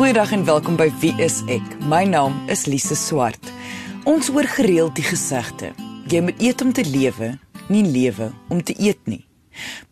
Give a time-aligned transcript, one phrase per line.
[0.00, 1.74] Goeiedag en welkom by Wie is ek?
[1.84, 3.50] My naam is Lise Swart.
[4.08, 5.74] Ons hoor gereeld die gesegde:
[6.08, 7.34] Jy moet eet om te lewe,
[7.68, 9.26] nie lewe om te eet nie.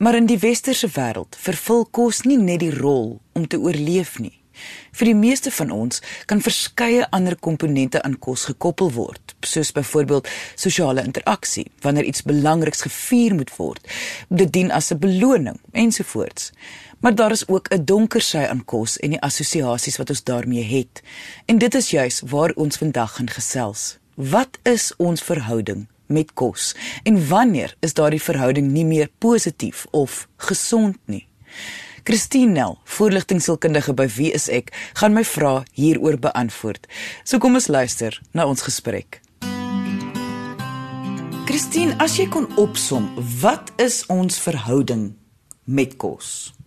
[0.01, 4.33] Maar in die westerse wêreld vervul kos nie net die rol om te oorleef nie.
[4.97, 10.29] Vir die meeste van ons kan verskeie ander komponente aan kos gekoppel word, soos byvoorbeeld
[10.59, 13.85] sosiale interaksie, wanneer iets belangriks gevier moet word,
[14.29, 16.53] dit dien as 'n beloning ensovoorts.
[17.01, 20.65] Maar daar is ook 'n donker sy aan kos en die assosiasies wat ons daarmee
[20.65, 21.03] het.
[21.45, 23.99] En dit is juis waar ons vandag gaan gesels.
[24.15, 26.75] Wat is ons verhouding met kos?
[27.03, 31.29] En wanneer is daardie verhouding nie meer positief of gesond nie?
[32.03, 36.87] Christine Nel, voorligtingsielkundige by Wie is ek, gaan my vrae hieroor beantwoord.
[37.25, 39.21] So kom ons luister na ons gesprek.
[41.45, 45.15] Christine, as jy kon opsom, wat is ons verhouding
[45.65, 46.58] met kos?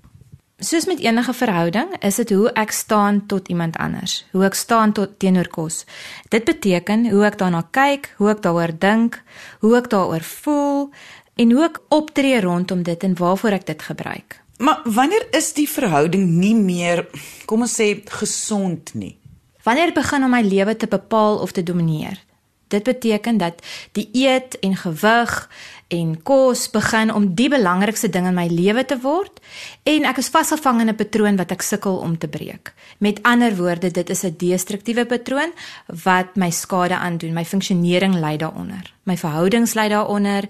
[0.62, 4.92] Soos met enige verhouding, is dit hoe ek staan tot iemand anders, hoe ek staan
[4.94, 5.88] tot teenoor kos.
[6.30, 9.18] Dit beteken hoe ek daarna kyk, hoe ek daaroor dink,
[9.66, 10.91] hoe ek daaroor voel
[11.41, 14.38] en hoe ek optree rondom dit en waarvoor ek dit gebruik.
[14.62, 17.07] Maar wanneer is die verhouding nie meer,
[17.50, 19.16] kom ons sê, gesond nie?
[19.66, 22.22] Wanneer begin om my lewe te bepaal of te domineer.
[22.70, 23.66] Dit beteken dat
[23.98, 25.34] die eet en gewig
[25.92, 29.42] en kos begin om die belangrikste ding in my lewe te word
[29.90, 32.74] en ek is vasgevang in 'n patroon wat ek sukkel om te breek.
[33.00, 35.52] Met ander woorde, dit is 'n destruktiewe patroon
[36.04, 37.34] wat my skade aandoen.
[37.34, 38.94] My funksionering lei daaronder.
[39.04, 40.44] My verhoudings lei daaronder.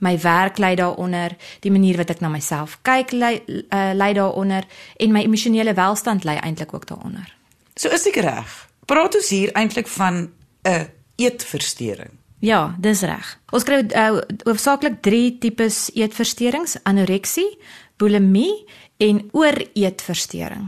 [0.00, 1.36] My werk lei daaronder.
[1.60, 4.64] Die manier wat ek na myself kyk lei, uh, lei daaronder
[4.96, 7.34] en my emosionele welstand lei eintlik ook daaronder.
[7.74, 8.68] So is ek reg.
[8.86, 10.30] Praat ons hier eintlik van
[10.62, 12.21] 'n eetversteuring.
[12.42, 13.26] Ja, dis reg.
[13.54, 17.46] Ons kry uh, hoofsaaklik 3 tipes eetversteurings: anoreksie,
[18.02, 18.64] bulimie
[18.98, 20.64] en ooreetversteuring.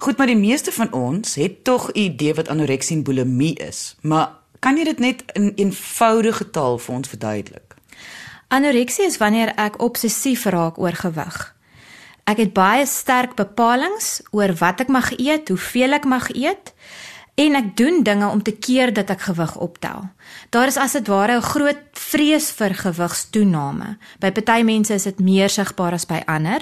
[0.00, 3.96] Goed, maar die meeste van ons het tog 'n idee wat anoreksie en bulimie is,
[4.00, 7.76] maar kan jy dit net in eenvoudige taal vir ons verduidelik?
[8.48, 11.54] Anoreksie is wanneer ek obsessief raak oor gewig.
[12.24, 16.72] Ek het baie sterk bepalinge oor wat ek mag eet, hoeveel ek mag eet
[17.34, 20.08] en ek doen dinge om te keer dat ek gewig optel.
[20.54, 23.96] Daar is as dit ware 'n groot vrees vir gewigstoename.
[24.18, 26.60] By party mense is dit meer sigbaar as by ander.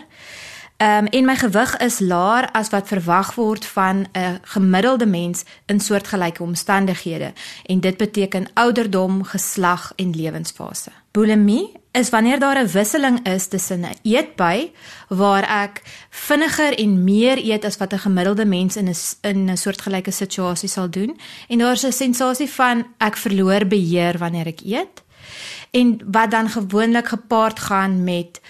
[0.76, 5.44] Ehm um, en my gewig is laer as wat verwag word van 'n gemiddelde mens
[5.66, 7.32] in soortgelyke omstandighede
[7.66, 10.90] en dit beteken ouderdom, geslag en lewensfase.
[11.10, 14.70] Bulimie is wanneer daar 'n wisseling is tussen 'n eetby
[15.08, 19.56] waar ek vinniger en meer eet as wat 'n gemiddelde mens in 'n in 'n
[19.56, 21.18] soortgelyke situasie sal doen.
[21.48, 25.02] En daar's 'n sensasie van ek verloor beheer wanneer ek eet.
[25.70, 28.40] En wat dan gewoonlik gepaard gaan met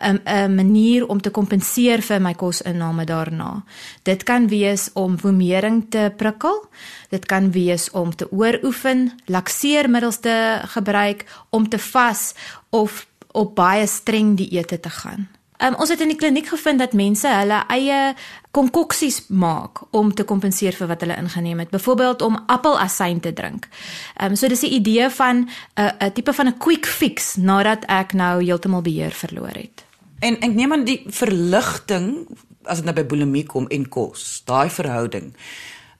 [0.00, 3.64] 'n 'n manier om te kompenseer vir my kosinname daarna.
[4.02, 6.64] Dit kan wees om vermering te prikkel.
[7.08, 12.34] Dit kan wees om te ooroefen, lakseermiddels te gebruik, om te vas
[12.70, 15.28] of op baie streng dieete te gaan.
[15.62, 18.14] Um, ons het in die kliniek gevind dat mense hulle eie
[18.50, 21.70] konkoksies maak om te kompenseer vir wat hulle ingeneem het.
[21.70, 23.68] Byvoorbeeld om appelasyn te drink.
[24.16, 27.36] Ehm um, so dis die idee van 'n uh, 'n tipe van 'n quick fix
[27.36, 29.84] nadat ek nou heeltemal beheer verloor het.
[30.18, 32.26] En ek neem aan die verligting
[32.64, 35.32] as dit nou by bulimie kom en kos, daai verhouding.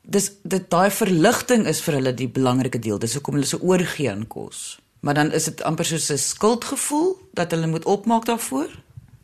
[0.02, 2.98] Dis dit daai verligting is vir hulle die belangrike deel.
[2.98, 4.78] Dis hoekom hulle so oorgee aan kos.
[5.00, 8.68] Maar dan is dit amper soos 'n skuldgevoel dat hulle moet opmaak daarvoor.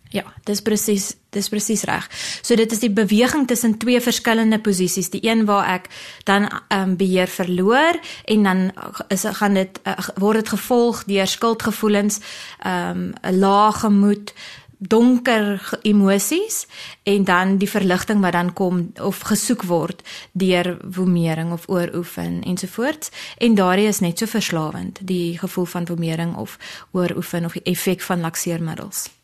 [0.08, 2.06] Ja, dis presies, dis presies reg.
[2.40, 5.90] So dit is die beweging tussen twee verskillende posisies, die een waar ek
[6.24, 8.62] dan ehm um, beheer verloor en dan
[9.08, 12.20] is gaan dit uh, word dit gevolg deur skuldgevoelens,
[12.64, 14.32] ehm um, 'n lae gemoed,
[14.78, 16.66] donker emosies
[17.02, 20.02] en dan die verligting wat dan kom of gesoek word
[20.32, 26.36] deur woemering of ooroefen ensovoorts en daardie is net so verslawend die gevoel van woemering
[26.36, 26.58] of
[26.92, 29.17] ooroefen of die effek van lakseermiddels.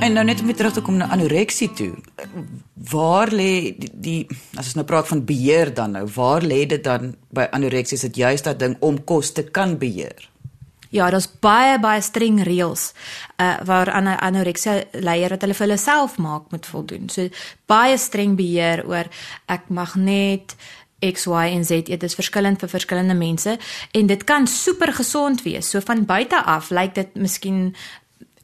[0.00, 1.94] En nou net om terug te kom na anoreksie toe.
[2.90, 4.20] Waar lê die, die
[4.58, 7.96] as ons nou praat van beheer dan nou, waar lê dit dan by anoreksie?
[7.96, 10.28] Is dit juist dat ding om kos te kan beheer?
[10.94, 12.92] Ja, daar's baie baie streng reëls
[13.42, 17.08] uh waar aan 'n anoreksie leier wat hulle vir hulle self maak moet voldoen.
[17.08, 17.28] So
[17.66, 19.06] baie streng beheer oor
[19.46, 20.56] ek mag net
[21.00, 21.86] X, Y en Z eet.
[21.86, 23.58] Dit is verskillend vir verskillende mense
[23.92, 25.70] en dit kan super gesond wees.
[25.70, 27.74] So van buite af lyk dit miskien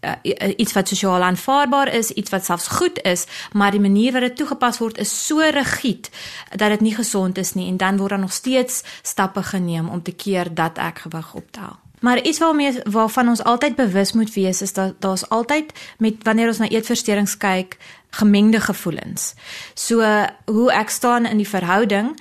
[0.02, 4.20] uh, iets wat sosiaal aanvaarbaar is, iets wat selfs goed is, maar die manier wat
[4.20, 6.10] dit toegepas word is so rigied
[6.56, 10.02] dat dit nie gesond is nie en dan word daar nog steeds stappe geneem om
[10.02, 11.78] te keer dat ek gewig optel.
[12.02, 16.46] Maar iets waarmee waarvan ons altyd bewus moet wees is dat daar's altyd met wanneer
[16.46, 17.76] ons na eetversteurings kyk,
[18.10, 19.34] gemengde gevoelens.
[19.74, 20.02] So
[20.44, 22.16] hoe ek staan in die verhouding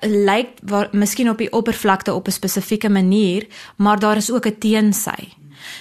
[0.00, 0.48] lyk
[0.92, 3.46] miskien op die oppervlakte op 'n spesifieke manier,
[3.76, 5.36] maar daar is ook 'n teensy.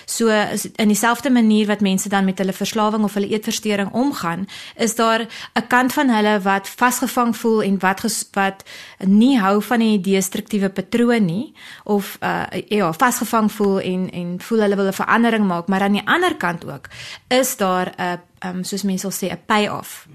[0.06, 0.28] So
[0.76, 5.28] in dieselfde manier wat mense dan met hulle verslawing of hulle eetversteuring omgaan, is daar
[5.54, 8.64] 'n kant van hulle wat vasgevang voel en wat ges, wat
[8.98, 11.54] nie hou van die destruktiewe patroon nie
[11.84, 15.92] of uh ja, vasgevang voel en en voel hulle wil 'n verandering maak, maar aan
[15.92, 16.88] die ander kant ook
[17.28, 20.08] is daar 'n um, soos mense sal sê 'n payoff.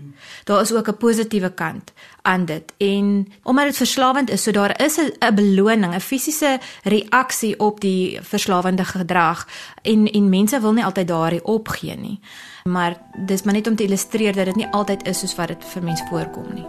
[0.44, 1.92] Daar is ook 'n positiewe kant
[2.22, 2.72] aan dit.
[2.76, 8.18] En omdat dit verslawend is, so daar is 'n beloning, 'n fisiese reaksie op die
[8.22, 9.48] verslawende gedrag
[9.82, 12.20] en en mense wil nie altyd daardie opgee nie.
[12.64, 12.96] Maar
[13.26, 15.82] dis maar net om te illustreer dat dit nie altyd is soos wat dit vir
[15.82, 16.66] mense voorkom nie.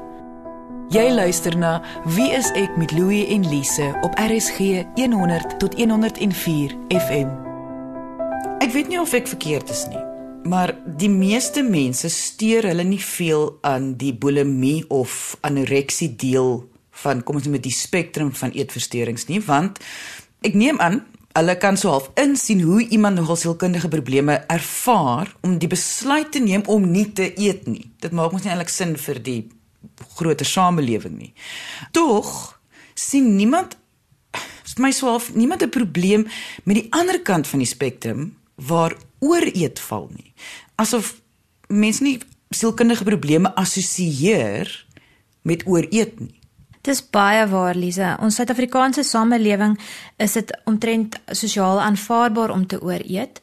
[0.90, 4.58] Jy luister na Wie is ek met Louie en Lise op RSG
[4.96, 7.28] 100 tot 104 FM.
[8.60, 10.13] Ek weet nie of ek verkeerd is nie.
[10.44, 16.66] Maar die meeste mense steur hulle nie veel aan die bulimie of anoreksie deel
[17.04, 19.80] van kom ons noem dit die spektrum van eetversteurings nie, want
[20.46, 21.00] ek neem aan
[21.34, 26.44] hulle kan so half insien hoe iemand nogal sielkundige probleme ervaar om die besluit te
[26.44, 27.88] neem om nie te eet nie.
[28.04, 29.40] Dit maak mos nie eintlik sin vir die
[30.20, 31.32] groter samelewing nie.
[31.96, 32.60] Tog
[32.94, 33.78] sien niemand
[34.74, 36.28] vir my so half niemand 'n probleem
[36.64, 38.94] met die ander kant van die spektrum waar
[39.24, 40.34] ooreet val nie.
[40.76, 41.16] Asof
[41.72, 42.20] mense nie
[42.54, 44.70] sielkundige probleme assosieer
[45.48, 46.40] met ooreet nie.
[46.84, 48.10] Dis baie waar Lize.
[48.20, 49.78] Ons Suid-Afrikaanse samelewing
[50.20, 53.40] is dit omtrent sosiaal aanvaarbaar om te ooreet.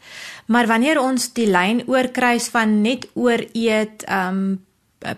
[0.53, 4.59] Maar wanneer ons die lyn oorkruis van net ooreet, ehm um,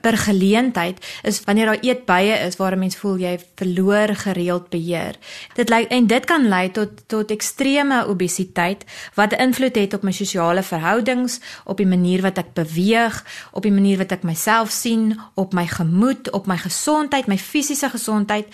[0.01, 4.69] per geleentheid is wanneer daar eet bye is waar 'n mens voel jy verloor gereeld
[4.69, 5.17] beheer.
[5.55, 8.85] Dit lei en dit kan lei tot tot ekstreme obesiteit
[9.15, 13.63] wat 'n invloed het op my sosiale verhoudings, op die manier wat ek beweeg, op
[13.63, 18.47] die manier wat ek myself sien, op my gemoed, op my gesondheid, my fisiese gesondheid.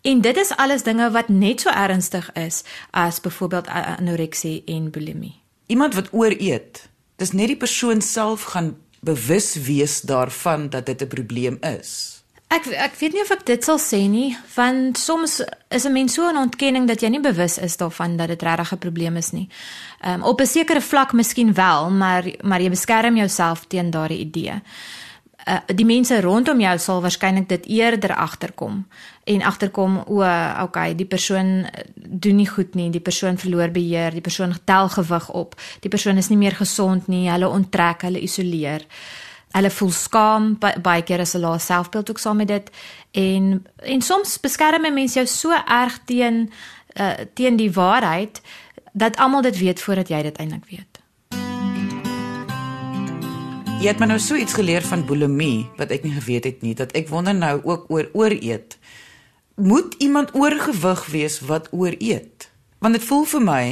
[0.00, 5.40] En dit is alles dinge wat net so ernstig is as byvoorbeeld anoreksie en bulimie.
[5.66, 11.06] Iemand wat ooreet, dis net die persoon self gaan bewus wees daarvan dat dit 'n
[11.08, 12.22] probleem is.
[12.48, 16.14] Ek ek weet nie of ek dit sal sê nie, want soms is 'n mens
[16.14, 19.30] so in ontkenning dat jy nie bewus is daarvan dat dit regtig 'n probleem is
[19.30, 19.48] nie.
[20.00, 24.18] Ehm um, op 'n sekere vlak miskien wel, maar maar jy beskerm jouself teen daardie
[24.18, 24.62] idee
[25.48, 28.82] uh, die mense rondom jou sal waarskynlik dit eerder agterkom
[29.28, 30.22] en agterkom o,
[30.62, 34.88] okay, die persoon eh, doen nie goed nie, die persoon verloor beheer, die persoon tel
[34.88, 38.86] gewig op, die persoon is nie meer gesond nie, hulle onttrek, hulle isoleer.
[39.52, 42.70] Hulle voel skaam, baie keer is hulle selfbeeld ook saam met dit.
[43.16, 46.50] En en soms beskerm mense jou so erg teen
[47.00, 48.42] uh, teen die waarheid
[48.92, 50.97] dat almal dit weet voordat jy dit eintlik weet.
[53.78, 56.72] Jy het my nou so iets geleer van bulimie wat ek nie geweet het nie
[56.74, 58.74] dat ek wonder nou ook oor ooreet.
[59.54, 62.48] Moet iemand oorgewig wees wat ooreet?
[62.82, 63.62] Want dit voel vir my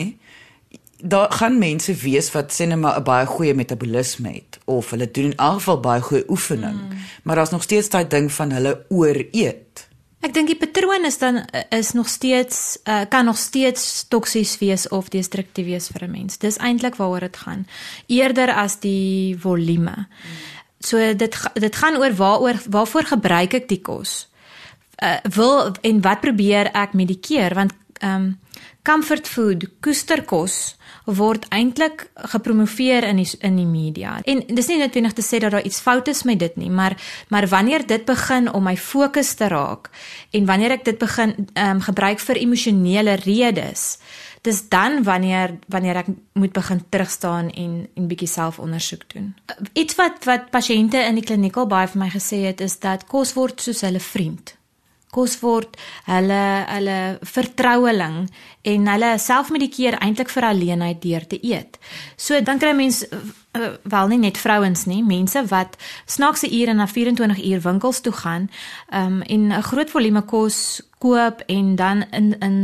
[1.03, 5.11] daar gaan mense wees wat sê net maar 'n baie goeie metabolisme het of hulle
[5.11, 6.99] doen in elk geval baie goeie oefening, mm.
[7.23, 9.86] maar daar's nog steeds daai ding van hulle ooreet.
[10.25, 14.89] Ek dink die patroon is dan is nog steeds uh, kan nog steeds toksies wees
[14.89, 16.39] of destruktief wees vir 'n mens.
[16.39, 17.67] Dis eintlik waaroor dit gaan.
[18.07, 20.07] Eerder as die volume.
[20.81, 24.29] So dit dit gaan oor waaroor waarvoor gebruik ek die kos?
[25.02, 28.38] Uh, wil en wat probeer ek medikeer want ehm um,
[28.87, 34.17] comfort food, koesterkos word eintlik gepromoveer in die in die media.
[34.25, 36.97] En dis nie noodwendig te sê dat daar iets fout is met dit nie, maar
[37.29, 39.91] maar wanneer dit begin om my fokus te raak
[40.31, 43.99] en wanneer ek dit begin ehm um, gebruik vir emosionele redes,
[44.43, 49.35] dis dan wanneer wanneer ek moet begin terugstaan en en bietjie selfondersoek doen.
[49.73, 53.07] Iets wat wat pasiënte in die kliniek al baie vir my gesê het is dat
[53.07, 54.57] kos word soos hulle vriend
[55.16, 56.99] kos word hulle hulle
[57.37, 58.18] vertroueling
[58.73, 61.78] en hulle selfmedikeer eintlik vir alleenheid deur te eet.
[62.16, 66.88] So dan kry mense uh, wel nie net vrouens nie, mense wat snaakse ure na
[66.90, 68.50] 24 uur winkels toe gaan
[68.92, 72.58] um, en 'n groot volume kos koop en dan in in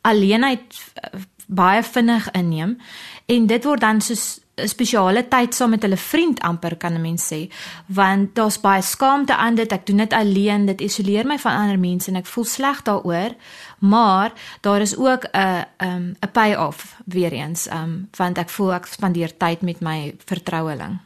[0.00, 0.62] alleenheid
[1.04, 2.78] uh, baie vinnig inneem
[3.26, 4.38] en dit word dan soos
[4.68, 7.50] spesiale tyd saam met hulle vriend amper kan 'n mens sê.
[7.86, 9.72] Want daar's baie skaamte aan dit.
[9.72, 10.66] Ek doen dit alleen.
[10.66, 13.34] Dit isoleer my van ander mense en ek voel sleg daaroor.
[13.78, 18.86] Maar daar is ook 'n 'n 'n payoff weer eens um, want ek voel ek
[18.86, 20.98] spandeer tyd met my vertroueling.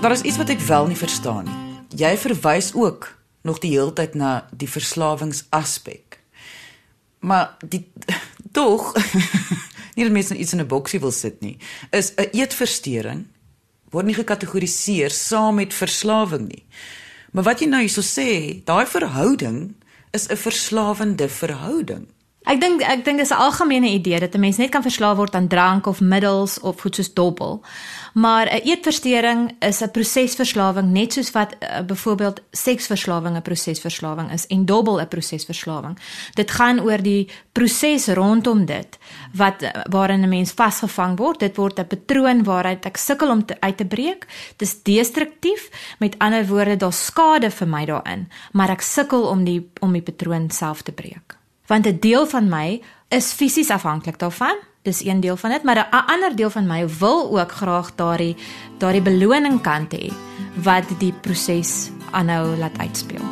[0.00, 1.96] Daar is iets wat ek wel nie verstaan nie.
[1.96, 6.18] Jy verwys ook nog die hele tyd na die verslawingsaspek.
[7.18, 7.92] Maar die
[8.56, 8.92] tog
[9.94, 11.58] nie dat mense iets in 'n boksie wil sit nie,
[11.90, 13.26] is 'n eetversteuring
[13.90, 16.64] word nie gekategoriseer saam met verslawing nie.
[17.32, 19.74] Maar wat jy nou hierso sê, daai verhouding
[20.12, 22.06] is 'n verslawende verhouding.
[22.44, 25.34] Ek dink ek dink dis 'n algemene idee dat 'n mens net kan verslaaf word
[25.34, 27.62] aan drank of middels of goed soos dobbel.
[28.12, 34.46] Maar 'n eetversteuring is 'n prosesverslawing net soos wat uh, byvoorbeeld seksverslawing 'n prosesverslawing is
[34.46, 35.98] en dobbel 'n prosesverslawing.
[36.34, 38.98] Dit gaan oor die proses rondom dit
[39.32, 41.38] wat uh, waarin 'n mens vasgevang word.
[41.38, 44.26] Dit word 'n patroon waaruit ek sukkel om te, uit te breek.
[44.56, 45.70] Dis destruktief.
[45.98, 50.02] Met ander woorde, daar's skade vir my daarin, maar ek sukkel om die om die
[50.02, 54.56] patroon self te breek want 'n deel van my is fisies afhanklik daarvan.
[54.82, 58.36] Dis een deel van dit, maar 'n ander deel van my wil ook graag daardie
[58.78, 60.12] daardie beloning kant hê
[60.62, 63.22] wat die proses aanhou laat uitspeel.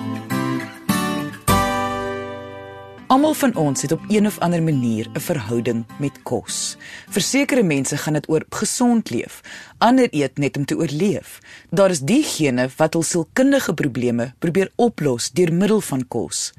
[3.12, 6.76] Almal van ons het op een of ander manier 'n verhouding met kos.
[7.08, 9.40] Vir sekere mense gaan dit oor gesond leef.
[9.78, 11.38] Ander eet net om te oorleef.
[11.70, 16.52] Daar is diegene wat hul sielkundige probleme probeer oplos deur middel van kos.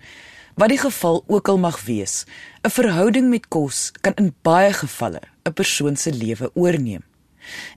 [0.56, 2.26] Wat die geval ook al mag wees,
[2.62, 7.04] 'n verhouding met kos kan in baie gevalle 'n persoon se lewe oorneem.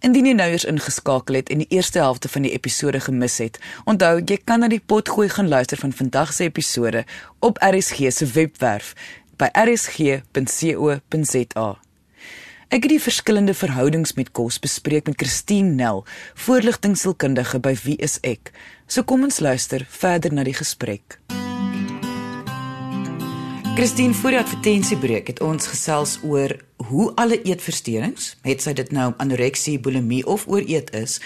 [0.01, 3.59] Indien jy nou eers ingeskakel het en die eerste helfte van die episode gemis het,
[3.85, 7.05] onthou jy kan na die potgooi gaan luister van vandag se episode
[7.39, 8.95] op RSG se webwerf
[9.37, 10.19] by rsg.co.za.
[12.69, 16.05] Ek het die verskillende verhoudings met kos bespreek met Christine Nel,
[16.35, 18.53] voorligtingsielkundige by Wie is ek.
[18.87, 21.19] So kom ons luister verder na die gesprek.
[23.77, 26.55] Christine voor die advertensiebreek het ons gesels oor
[26.89, 31.19] hoe alle eetversteurings, het sy dit nou anoreksie, bulimie of ooreet is,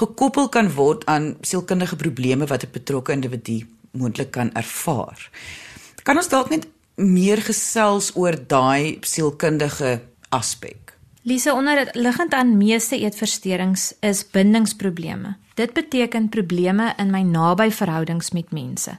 [0.00, 3.60] gekoppel kan word aan sielkundige probleme wat 'n betrokke individu
[3.92, 5.30] moontlik kan ervaar.
[6.02, 6.66] Kan ons dalk net
[6.96, 10.98] meer gesels oor daai sielkundige aspek?
[11.22, 15.36] Lise onder liggend aan meeste eetversteurings is bindingsprobleme.
[15.54, 18.98] Dit beteken probleme in my naby verhoudings met mense.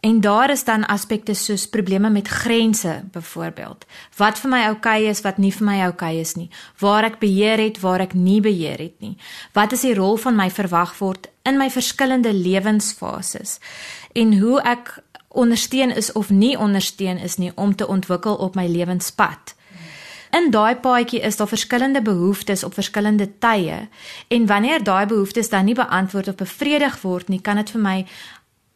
[0.00, 3.86] En daar is dan aspekte soos probleme met grense byvoorbeeld.
[4.16, 6.50] Wat vir my oukei okay is, wat nie vir my oukei okay is nie.
[6.78, 9.16] Waar ek beheer het, waar ek nie beheer het nie.
[9.52, 13.58] Wat is die rol van my verwag word in my verskillende lewensfases
[14.12, 18.66] en hoe ek ondersteun is of nie ondersteun is nie om te ontwikkel op my
[18.66, 19.54] lewenspad.
[20.30, 23.88] In daai paadjie is daar verskillende behoeftes op verskillende tye
[24.28, 27.96] en wanneer daai behoeftes dan nie beantwoord of bevredig word nie, kan dit vir my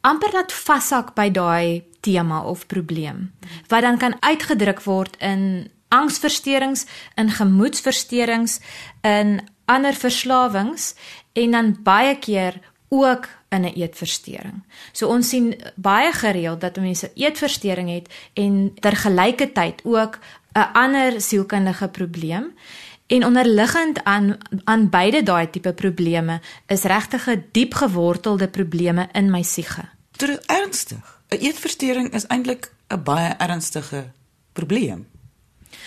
[0.02, 3.30] amper net vashak by daai tema of probleem
[3.68, 8.61] wat dan kan uitgedruk word in angsversteurings, in gemoedsversteurings,
[9.00, 10.94] in ander verslawings
[11.32, 14.62] en dan baie keer ook in 'n eetversteuring.
[14.92, 20.18] So ons sien baie gereeld dat mense eetversteuring het en tergelykertyd ook
[20.52, 22.54] 'n ander sielkundige probleem.
[23.06, 29.30] En onderliggend aan aan beide daai tipe probleme is regtig 'n diep gewortelde probleme in
[29.30, 29.91] my siege.
[30.23, 31.21] Dit is ernstig.
[31.29, 34.12] 'n Eetversteuring is eintlik 'n baie ernstige
[34.52, 35.07] probleem.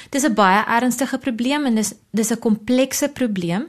[0.09, 3.67] Dis 'n baie ernstige probleem en dis dis 'n komplekse probleem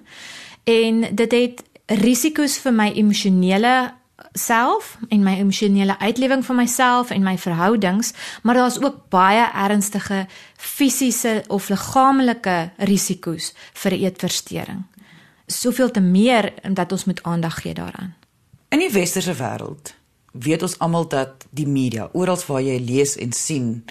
[0.64, 3.94] en dit het risiko's vir my emosionele
[4.32, 10.26] self en my emosionele uitlewing van myself en my verhoudings, maar daar's ook baie ernstige
[10.56, 14.84] fisiese of liggaamlike risiko's vir eetversteuring.
[15.46, 18.14] Soveel te meer dat ons moet aandag gee daaraan.
[18.68, 19.95] In die westerse wêreld
[20.40, 23.84] weet ons almal dat die media, oral waar jy lees en sien,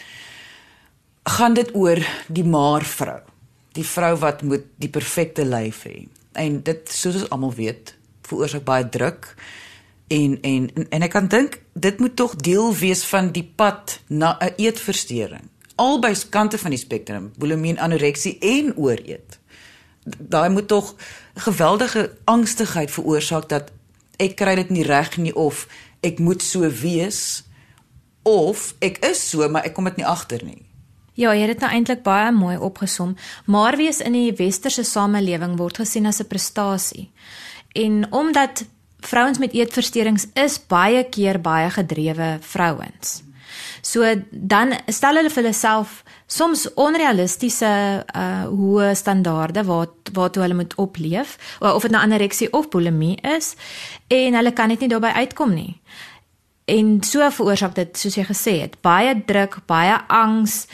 [1.24, 3.22] gaan dit oor die maar vrou.
[3.74, 6.08] Die vrou wat moet die perfekte lyf hê.
[6.34, 7.96] En dit soos ons almal weet,
[8.28, 9.36] veroorsaak baie druk
[10.08, 14.38] en en en ek kan dink dit moet tog deel wees van die pad na
[14.40, 19.40] 'n eetversteuring albei kante van die spektrum bulimie anoreksie en ooreet
[20.20, 20.96] daai moet tog
[21.34, 23.72] geweldige angstigheid veroorsaak dat
[24.18, 25.68] ek kry dit nie reg nie of
[26.06, 27.44] ek moet so wees
[28.24, 30.62] of ek is so maar ek kom dit nie agter nie
[31.16, 33.14] Ja, jy het dit nou eintlik baie mooi opgesom,
[33.48, 37.12] maar wees in die westerse samelewing word gesien as 'n prestasie.
[37.72, 38.66] En omdat
[39.00, 43.24] vrouens met eetversteurings is baie keer baie gedrewe vrouens.
[43.82, 47.72] So dan stel hulle vir hulle self soms onrealistiese
[48.16, 53.56] uh hoë standaarde wat wat hulle moet opleef of dit nou anoreksie of bulimie is
[54.08, 55.82] en hulle kan net nie daarbey uitkom nie.
[56.66, 60.66] En so veroorsaak dit soos jy gesê het, baie druk, baie angs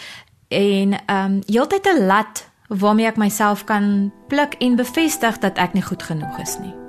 [0.52, 5.84] en um heeltyd 'n lat waarmee ek myself kan pluk en bevestig dat ek nie
[5.84, 6.81] goed genoeg is nie.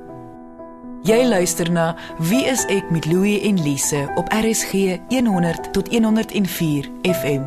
[1.02, 6.86] Jy luister na Wie is ek met Louie en Lise op RSG 100 tot 104
[7.02, 7.42] FM.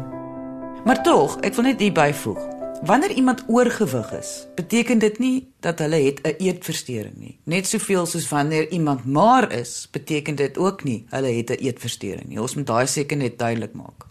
[0.84, 2.42] Maar tog, ek wil net hier byvoeg.
[2.84, 7.40] Wanneer iemand oorgewig is, beteken dit nie dat hulle het 'n eetversteuring nie.
[7.48, 12.28] Net soveel soos wanneer iemand maar is, beteken dit ook nie hulle het 'n eetversteuring
[12.28, 12.42] nie.
[12.42, 14.06] Ons moet daai seker net duidelik maak.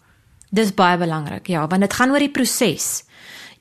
[0.49, 3.03] Dis baie belangrik, ja, want dit gaan oor die proses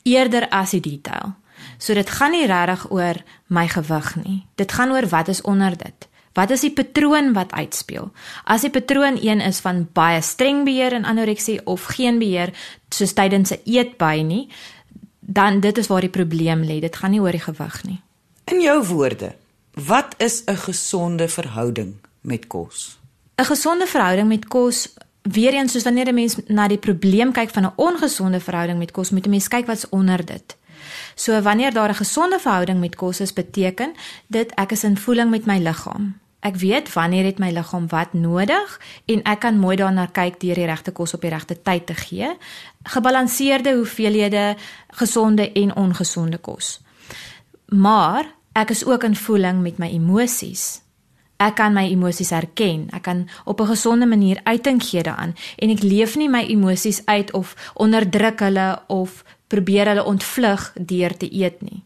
[0.03, 1.44] eerder as die detail.
[1.79, 3.15] So dit gaan nie regtig oor
[3.47, 4.47] my gewig nie.
[4.55, 6.09] Dit gaan oor wat is onder dit.
[6.35, 8.11] Wat is die patroon wat uitspeel?
[8.45, 12.51] As die patroon een is van baie streng beheer en anoreksie of geen beheer
[12.91, 14.49] soos tydens 'n eetby nie,
[15.21, 16.81] dan dit is waar die probleem lê.
[16.81, 18.01] Dit gaan nie oor die gewig nie.
[18.45, 19.35] In jou woorde,
[19.75, 22.99] wat is 'n gesonde verhouding met kos?
[23.37, 24.89] 'n Gesonde verhouding met kos
[25.25, 28.91] Weer eens soos wanneer 'n mens na die probleem kyk van 'n ongesonde verhouding met
[28.91, 30.57] kos, moet 'n mens kyk wat's onder dit.
[31.15, 33.95] So wanneer daar 'n gesonde verhouding met kos is, beteken
[34.27, 36.21] dit ek is in voeling met my liggaam.
[36.45, 40.55] Ek weet wanneer het my liggaam wat nodig en ek kan mooi daarna kyk deur
[40.55, 42.37] die regte kos op die regte tyd te gee.
[42.83, 44.57] Gebalanseerde hoeveelhede
[44.89, 46.81] gesonde en ongesonde kos.
[47.73, 50.85] Maar ek is ook in voeling met my emosies.
[51.41, 52.87] Ek kan my emosies herken.
[52.93, 57.07] Ek kan op 'n gesonde manier uiting gee daaraan en ek leef nie my emosies
[57.07, 61.83] uit of onderdruk hulle of probeer hulle ontvlug deur te eet nie.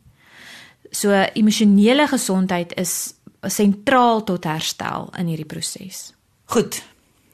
[0.91, 3.15] So emosionele gesondheid is
[3.47, 6.13] sentraal tot herstel in hierdie proses.
[6.45, 6.83] Goed.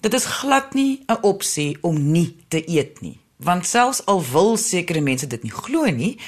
[0.05, 4.57] Dit is glad nie 'n opsie om nie te eet nie, want selfs al wil
[4.57, 6.19] sekere mense dit nie glo nie,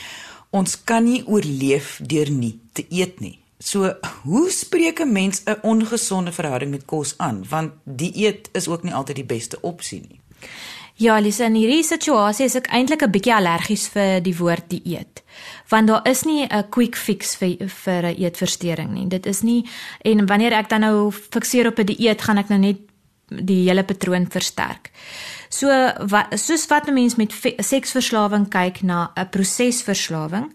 [0.51, 3.39] ons kan nie oorleef deur nie te eet nie.
[3.59, 7.45] So, hoe spreek 'n mens 'n ongesonde verhouding met kos aan?
[7.49, 10.21] Want dieet is ook nie altyd die beste opsie nie.
[10.97, 15.23] Ja, Lisa, in hierdie situasie is ek eintlik 'n bietjie allergies vir die woord dieet.
[15.69, 19.07] Want daar is nie 'n quick fix vir vir 'n eetversteuring nie.
[19.07, 19.69] Dit is nie
[20.05, 22.79] en wanneer ek dan nou fikseer op 'n die dieet, gaan ek nou net
[23.29, 24.91] die hele patroon versterk.
[25.51, 25.69] So
[26.09, 30.55] wat soos wat 'n mens met seksverslawing kyk na 'n prosesverslawing,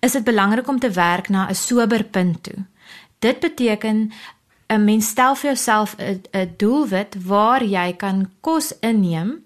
[0.00, 2.64] is dit belangrik om te werk na 'n sober punt toe.
[3.18, 4.10] Dit beteken
[4.68, 9.44] 'n mens stel vir jouself 'n doelwit waar jy kan kos inneem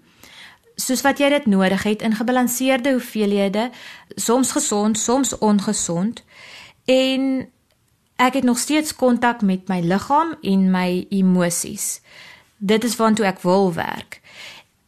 [0.77, 3.69] soos wat jy dit nodig het in gebalanseerde hoeveelhede,
[4.15, 6.21] soms gesond, soms ongesond.
[6.85, 7.47] En
[8.15, 11.99] ek het nog steeds kontak met my liggaam en my emosies.
[12.57, 14.21] Dit is waartoe ek wil werk.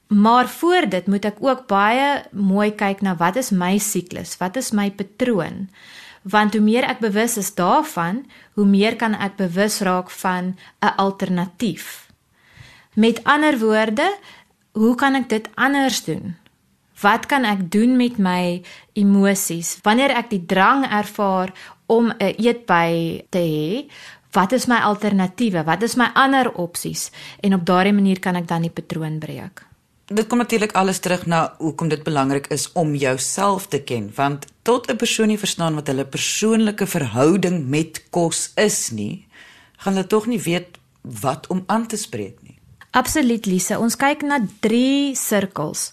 [0.10, 4.38] Maar voor dit moet ek ook baie mooi kyk na wat is my siklus?
[4.41, 5.67] Wat is my patroon?
[6.21, 8.25] Want hoe meer ek bewus is daarvan,
[8.58, 12.10] hoe meer kan ek bewus raak van 'n alternatief.
[12.93, 14.17] Met ander woorde,
[14.79, 16.37] hoe kan ek dit anders doen?
[16.99, 18.61] Wat kan ek doen met my
[18.99, 21.51] emosies wanneer ek die drang ervaar
[21.87, 23.91] om 'n eetby te hê?
[24.31, 25.63] Wat is my alternatiewe?
[25.63, 27.11] Wat is my ander opsies?
[27.41, 29.65] En op daardie manier kan ek dan die patroon breek.
[30.05, 34.45] Dit kom natuurlik alles terug na hoekom dit belangrik is om jouself te ken, want
[34.61, 39.27] tot 'n persoon nie verstaan wat hulle persoonlike verhouding met kos is nie,
[39.77, 42.58] gaan hulle tog nie weet wat om aan te spreek nie.
[42.91, 45.91] Absoluut Lise, ons kyk na 3 sirkels.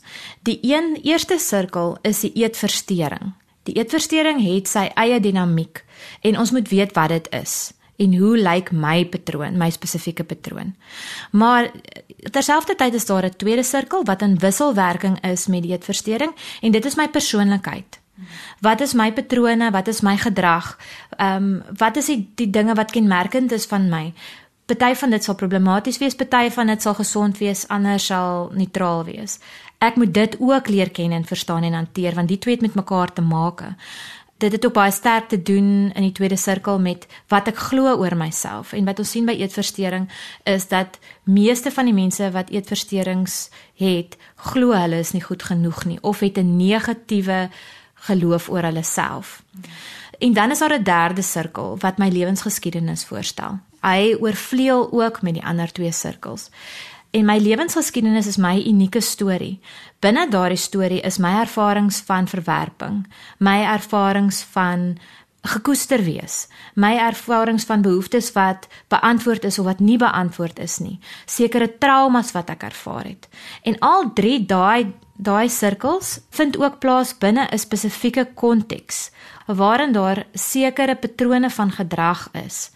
[0.49, 3.35] Die een eerste sirkel is die eetversteuring.
[3.69, 5.83] Die eetversteuring het sy eie dinamiek
[6.25, 7.57] en ons moet weet wat dit is
[7.97, 10.75] en hoe lyk my patroon, my spesifieke patroon.
[11.33, 11.71] Maar
[12.33, 16.85] terselfdertyd is daar 'n tweede sirkel wat in wisselwerking is met die eetversteuring en dit
[16.85, 18.01] is my persoonlikheid.
[18.61, 19.71] Wat is my patrone?
[19.71, 20.79] Wat is my gedrag?
[21.17, 24.13] Ehm um, wat is die, die dinge wat kenmerkend is van my?
[24.67, 29.05] Party van dit sal problematies wees, party van dit sal gesond wees, ander sal neutraal
[29.07, 29.39] wees.
[29.79, 32.75] Ek moet dit ook leer ken en verstaan en hanteer want die twee het met
[32.75, 33.63] mekaar te maak.
[34.43, 37.95] Dit het ook baie sterk te doen in die tweede sirkel met wat ek glo
[37.95, 40.09] oor myself en wat ons sien by eetversteuring
[40.45, 43.39] is dat meeste van die mense wat eetversteurings
[43.79, 44.19] het,
[44.51, 47.49] glo hulle is nie goed genoeg nie of het 'n negatiewe
[48.11, 49.43] geloof oor hulle self.
[50.19, 53.59] En dan is daar 'n derde sirkel wat my lewensgeskiedenis voorstel.
[53.81, 56.51] Hy oorvleuel ook met die ander twee sirkels.
[57.11, 59.61] En my lewensgeskiedenis is my unieke storie.
[60.05, 63.07] Binne daardie storie is my ervarings van verwerping,
[63.39, 64.99] my ervarings van
[65.47, 70.99] gekoester wees, my ervarings van behoeftes wat beantwoord is of wat nie beantwoord is nie,
[71.27, 73.29] sekere traumas wat ek ervaar het.
[73.63, 79.11] En al drie daai daai sirkels vind ook plaas binne 'n spesifieke konteks
[79.47, 82.71] waarin daar sekere patrone van gedrag is.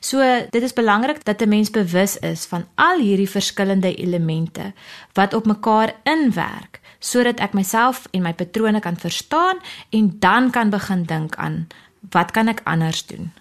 [0.00, 4.72] So dit is belangrik dat 'n mens bewus is van al hierdie verskillende elemente
[5.12, 9.56] wat op mekaar inwerk sodat ek myself en my patrone kan verstaan
[9.90, 11.66] en dan kan begin dink aan
[12.10, 13.32] wat kan ek anders doen.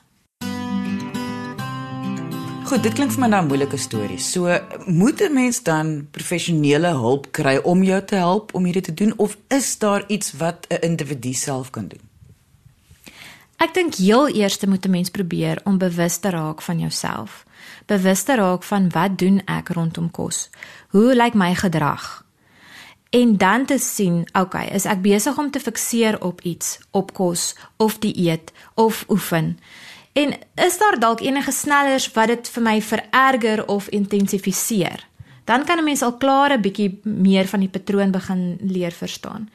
[2.66, 4.18] Goed, dit klink vir my nou 'n moeilike storie.
[4.18, 8.94] So, moet 'n mens dan professionele hulp kry om jou te help om hierdie te
[8.94, 12.02] doen of is daar iets wat 'n individu self kan doen?
[13.58, 17.46] Ek dink heel eers moet 'n mens probeer om bewus te raak van jouself.
[17.86, 20.50] Bewus te raak van wat doen ek rondom kos?
[20.90, 22.25] Hoe lyk my gedrag?
[23.16, 27.54] En dan te sien, okay, is ek besig om te fikseer op iets, op kos
[27.80, 29.54] of dieet of oefen?
[30.12, 35.08] En is daar dalk enige snellers wat dit vir my vererger of intensifiseer?
[35.48, 39.50] Dan kan 'n mens al klaar 'n bietjie meer van die patroon begin leer verstaan.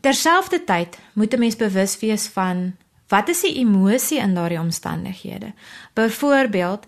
[0.00, 2.76] Terselfdertyd moet 'n mens bewus wees van
[3.08, 5.52] Wat is die emosie in daardie omstandighede?
[5.92, 6.86] Byvoorbeeld,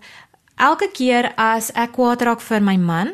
[0.55, 3.13] elke keer as ek kwaad raak vir my man,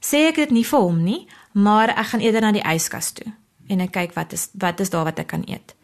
[0.00, 3.30] sê ek dit nie vir hom nie, maar ek gaan eerder na die yskas toe
[3.70, 5.74] en ek kyk wat is wat is daar wat ek kan eet.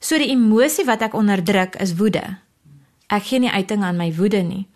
[0.00, 2.38] So die emosie wat ek onderdruk is woede.
[3.10, 4.66] Ek gee nie uiting aan my woede nie.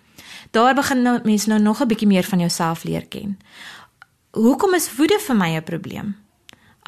[0.53, 3.39] Daar begin nou mense nou nog 'n bietjie meer van jouself leer ken.
[4.33, 6.17] Hoekom is woede vir my 'n probleem?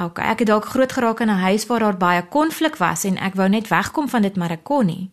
[0.03, 3.17] OK, ek het dalk groot geraak in 'n huis waar daar baie konflik was en
[3.17, 5.11] ek wou net wegkom van dit maar ek kon nie.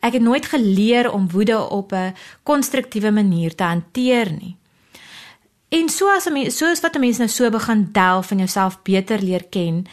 [0.00, 4.56] Ek het nooit geleer om woede op 'n konstruktiewe manier te hanteer nie.
[5.74, 8.82] En so as 'n mens soos wat 'n mens nou so begin delf en jouself
[8.82, 9.86] beter leer ken,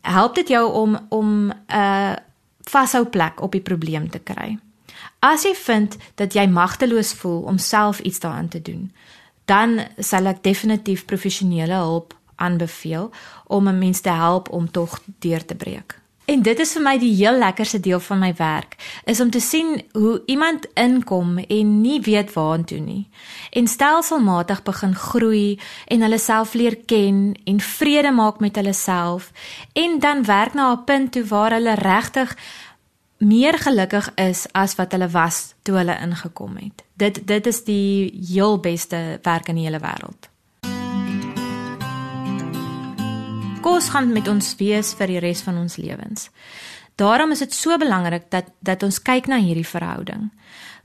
[0.00, 2.16] help dit jou om om 'n
[2.60, 4.58] vashou plek op die probleem te kry.
[5.18, 8.92] As jy vind dat jy magteloos voel om self iets daaraan te doen,
[9.44, 13.10] dan sal ek definitief professionele hulp aanbeveel
[13.46, 16.00] om 'n mens te help om tog deur te breek.
[16.26, 19.40] En dit is vir my die heel lekkerste deel van my werk, is om te
[19.40, 23.08] sien hoe iemand inkom en nie weet waartoe nie
[23.50, 29.30] en stelselmatig begin groei en hulle self leer ken en vrede maak met hulle self
[29.72, 32.36] en dan werk na 'n punt toe waar hulle regtig
[33.18, 36.84] meer gelukkig is as wat hulle was toe hulle ingekom het.
[36.94, 40.35] Dit dit is die heel beste werk in die hele wêreld.
[43.66, 46.30] Kos gaan met ons wees vir die res van ons lewens.
[46.96, 50.30] Daarom is dit so belangrik dat dat ons kyk na hierdie verhouding.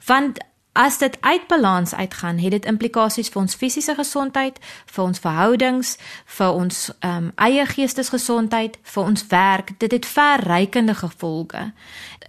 [0.08, 0.42] Want
[0.74, 5.98] as dit uit balans uitgaan, het dit implikasies vir ons fisiese gesondheid, vir ons verhoudings,
[6.38, 9.74] vir ons um, eie geestesgesondheid, vir ons werk.
[9.84, 11.66] Dit het verrykende gevolge.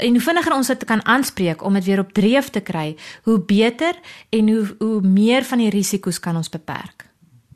[0.03, 3.39] En hoe vinniger ons dit kan aanspreek om dit weer op dreef te kry, hoe
[3.39, 3.97] beter
[4.31, 7.12] en hoe hoe meer van die risiko's kan ons beperk.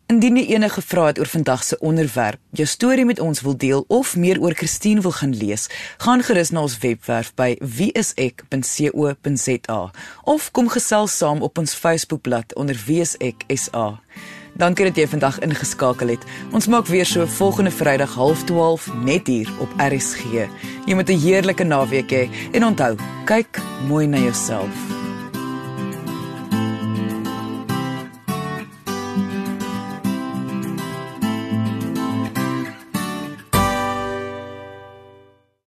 [0.07, 3.85] Indien jy enige vrae het oor vandag se onderwerp, jou storie met ons wil deel
[3.91, 5.67] of meer oor Christine wil gaan lees,
[5.99, 8.21] gaan gerus na ons webwerf by wieisek.co.za
[10.23, 13.99] of kom gesels saam op ons Facebookblad onder wieiseksa.
[14.55, 16.23] Dankie dat jy vandag ingeskakel het.
[16.55, 20.23] Ons maak weer so volgende Vrydag 12:30 net hier op RSG.
[20.87, 24.96] Jy moet 'n heerlike naweek hê en onthou, kyk mooi na jouself.